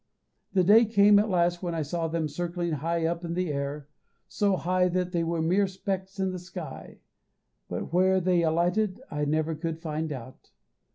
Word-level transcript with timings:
The 0.53 0.63
day 0.63 0.85
came 0.85 1.19
at 1.19 1.29
last 1.29 1.61
when 1.61 1.75
I 1.75 1.83
saw 1.83 2.07
them 2.07 2.27
circling 2.27 2.71
high 2.71 3.05
up 3.05 3.23
in 3.23 3.35
the 3.35 3.53
air, 3.53 3.87
so 4.27 4.55
high 4.55 4.87
that 4.87 5.11
they 5.11 5.23
were 5.23 5.43
mere 5.43 5.67
specks 5.67 6.19
in 6.19 6.31
the 6.31 6.39
sky, 6.39 7.01
but 7.67 7.93
where 7.93 8.19
they 8.19 8.41
alighted 8.41 8.99
I 9.11 9.25
never 9.25 9.53
could 9.53 9.77
find 9.77 10.11
out. 10.11 10.49